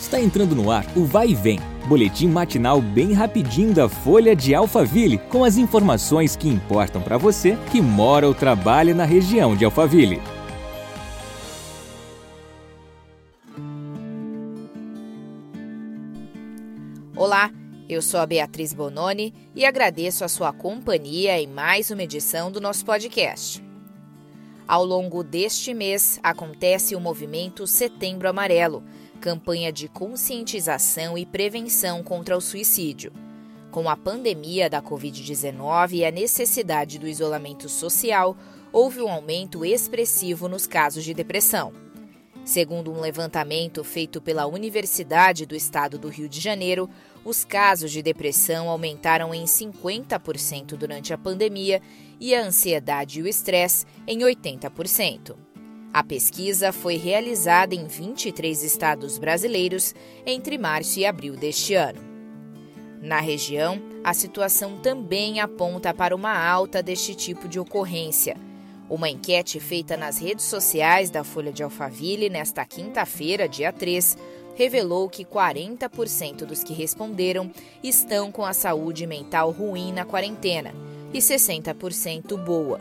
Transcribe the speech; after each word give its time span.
Está 0.00 0.20
entrando 0.20 0.54
no 0.54 0.70
ar 0.70 0.86
o 0.96 1.04
Vai 1.04 1.30
e 1.30 1.34
Vem, 1.34 1.58
boletim 1.86 2.28
matinal 2.28 2.80
bem 2.80 3.12
rapidinho 3.12 3.74
da 3.74 3.88
Folha 3.88 4.34
de 4.34 4.54
Alphaville, 4.54 5.18
com 5.18 5.42
as 5.42 5.56
informações 5.56 6.36
que 6.36 6.48
importam 6.48 7.02
para 7.02 7.18
você 7.18 7.58
que 7.70 7.80
mora 7.80 8.26
ou 8.26 8.32
trabalha 8.32 8.94
na 8.94 9.04
região 9.04 9.56
de 9.56 9.64
Alphaville. 9.64 10.22
Olá, 17.16 17.50
eu 17.88 18.00
sou 18.00 18.20
a 18.20 18.26
Beatriz 18.26 18.72
Bononi 18.72 19.34
e 19.54 19.66
agradeço 19.66 20.24
a 20.24 20.28
sua 20.28 20.52
companhia 20.52 21.40
em 21.40 21.48
mais 21.48 21.90
uma 21.90 22.04
edição 22.04 22.52
do 22.52 22.60
nosso 22.60 22.84
podcast. 22.84 23.67
Ao 24.68 24.84
longo 24.84 25.24
deste 25.24 25.72
mês 25.72 26.20
acontece 26.22 26.94
o 26.94 27.00
movimento 27.00 27.66
Setembro 27.66 28.28
Amarelo 28.28 28.84
campanha 29.18 29.72
de 29.72 29.88
conscientização 29.88 31.18
e 31.18 31.26
prevenção 31.26 32.02
contra 32.02 32.36
o 32.36 32.40
suicídio. 32.40 33.12
Com 33.70 33.88
a 33.88 33.96
pandemia 33.96 34.70
da 34.70 34.80
Covid-19 34.80 35.94
e 35.94 36.04
a 36.04 36.10
necessidade 36.10 36.98
do 36.98 37.08
isolamento 37.08 37.68
social, 37.68 38.36
houve 38.72 39.00
um 39.00 39.08
aumento 39.08 39.64
expressivo 39.64 40.48
nos 40.48 40.66
casos 40.66 41.02
de 41.02 41.12
depressão. 41.12 41.72
Segundo 42.48 42.90
um 42.90 42.98
levantamento 42.98 43.84
feito 43.84 44.22
pela 44.22 44.46
Universidade 44.46 45.44
do 45.44 45.54
Estado 45.54 45.98
do 45.98 46.08
Rio 46.08 46.30
de 46.30 46.40
Janeiro, 46.40 46.88
os 47.22 47.44
casos 47.44 47.92
de 47.92 48.00
depressão 48.00 48.70
aumentaram 48.70 49.34
em 49.34 49.44
50% 49.44 50.68
durante 50.68 51.12
a 51.12 51.18
pandemia 51.18 51.82
e 52.18 52.34
a 52.34 52.42
ansiedade 52.42 53.20
e 53.20 53.22
o 53.22 53.28
estresse 53.28 53.84
em 54.06 54.20
80%. 54.20 55.36
A 55.92 56.02
pesquisa 56.02 56.72
foi 56.72 56.96
realizada 56.96 57.74
em 57.74 57.86
23 57.86 58.62
estados 58.62 59.18
brasileiros 59.18 59.94
entre 60.24 60.56
março 60.56 60.98
e 60.98 61.04
abril 61.04 61.36
deste 61.36 61.74
ano. 61.74 62.00
Na 63.02 63.20
região, 63.20 63.78
a 64.02 64.14
situação 64.14 64.78
também 64.78 65.38
aponta 65.38 65.92
para 65.92 66.16
uma 66.16 66.34
alta 66.34 66.82
deste 66.82 67.14
tipo 67.14 67.46
de 67.46 67.60
ocorrência. 67.60 68.47
Uma 68.90 69.10
enquete 69.10 69.60
feita 69.60 69.96
nas 69.96 70.18
redes 70.18 70.46
sociais 70.46 71.10
da 71.10 71.22
Folha 71.22 71.52
de 71.52 71.62
Alphaville 71.62 72.30
nesta 72.30 72.64
quinta-feira, 72.64 73.46
dia 73.46 73.70
3, 73.70 74.16
revelou 74.54 75.08
que 75.10 75.24
40% 75.24 76.46
dos 76.46 76.64
que 76.64 76.72
responderam 76.72 77.50
estão 77.82 78.32
com 78.32 78.44
a 78.44 78.54
saúde 78.54 79.06
mental 79.06 79.50
ruim 79.50 79.92
na 79.92 80.04
quarentena 80.04 80.74
e 81.12 81.18
60% 81.18 82.36
boa. 82.42 82.80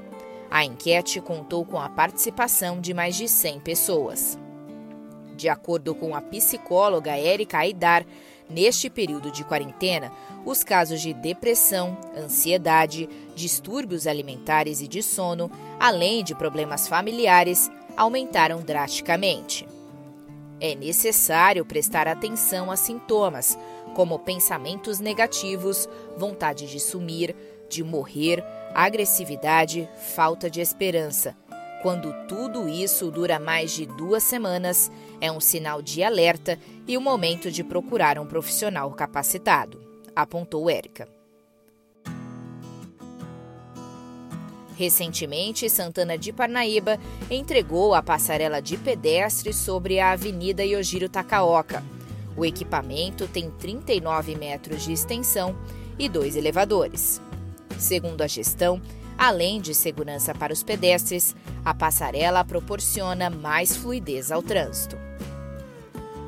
A 0.49 0.63
enquete 0.63 1.19
contou 1.19 1.65
com 1.65 1.77
a 1.77 1.89
participação 1.89 2.79
de 2.79 2.93
mais 2.93 3.15
de 3.15 3.27
100 3.27 3.59
pessoas. 3.59 4.46
De 5.37 5.47
acordo 5.47 5.93
com 5.93 6.15
a 6.15 6.21
psicóloga 6.21 7.15
Érica 7.15 7.59
Aidar, 7.59 8.03
neste 8.49 8.89
período 8.89 9.31
de 9.31 9.43
quarentena, 9.43 10.11
os 10.43 10.63
casos 10.63 10.99
de 10.99 11.13
depressão, 11.13 11.95
ansiedade, 12.17 13.07
distúrbios 13.35 14.07
alimentares 14.07 14.81
e 14.81 14.87
de 14.87 15.03
sono, 15.03 15.51
além 15.79 16.23
de 16.23 16.33
problemas 16.33 16.87
familiares, 16.87 17.69
aumentaram 17.95 18.61
drasticamente. 18.61 19.67
É 20.59 20.73
necessário 20.73 21.63
prestar 21.63 22.07
atenção 22.07 22.71
a 22.71 22.75
sintomas, 22.75 23.55
como 23.93 24.17
pensamentos 24.17 24.99
negativos, 24.99 25.87
vontade 26.17 26.65
de 26.65 26.79
sumir, 26.79 27.35
de 27.69 27.83
morrer, 27.83 28.43
agressividade, 28.73 29.87
falta 30.15 30.49
de 30.49 30.61
esperança. 30.61 31.35
Quando 31.87 32.11
tudo 32.27 32.67
isso 32.67 33.09
dura 33.09 33.39
mais 33.39 33.71
de 33.71 33.85
duas 33.85 34.21
semanas, 34.21 34.91
é 35.21 35.31
um 35.31 35.39
sinal 35.39 35.81
de 35.81 36.03
alerta 36.03 36.59
e 36.85 36.97
o 36.97 37.01
momento 37.01 37.49
de 37.49 37.63
procurar 37.63 38.19
um 38.19 38.25
profissional 38.25 38.91
capacitado, 38.91 39.79
apontou 40.13 40.69
Érica. 40.69 41.07
Recentemente, 44.75 45.69
Santana 45.69 46.17
de 46.17 46.33
Parnaíba 46.33 46.99
entregou 47.31 47.93
a 47.93 48.03
passarela 48.03 48.61
de 48.61 48.75
pedestres 48.75 49.55
sobre 49.55 49.97
a 49.97 50.11
Avenida 50.11 50.65
Yojiro 50.65 51.07
Takaoka. 51.07 51.81
O 52.35 52.43
equipamento 52.43 53.29
tem 53.29 53.49
39 53.49 54.35
metros 54.35 54.83
de 54.83 54.91
extensão 54.91 55.57
e 55.97 56.09
dois 56.09 56.35
elevadores. 56.35 57.21
Segundo 57.79 58.23
a 58.23 58.27
gestão, 58.27 58.81
além 59.17 59.59
de 59.59 59.73
segurança 59.73 60.33
para 60.33 60.53
os 60.53 60.63
pedestres, 60.63 61.35
a 61.65 61.73
passarela 61.73 62.43
proporciona 62.45 63.29
mais 63.29 63.75
fluidez 63.75 64.31
ao 64.31 64.41
trânsito. 64.41 64.97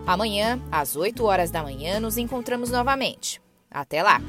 Amanhã, 0.05 0.59
às 0.71 0.95
8 0.95 1.23
horas 1.23 1.51
da 1.51 1.61
manhã, 1.61 1.99
nos 1.99 2.17
encontramos 2.17 2.71
novamente. 2.71 3.39
Até 3.69 4.01
lá! 4.01 4.19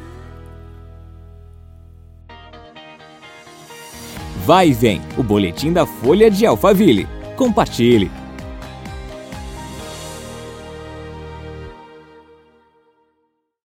Vai 4.44 4.69
e 4.69 4.72
vem 4.72 5.00
o 5.16 5.22
boletim 5.22 5.72
da 5.72 5.87
Folha 5.87 6.31
de 6.31 6.44
Alphaville. 6.44 7.06
Compartilhe! 7.37 8.20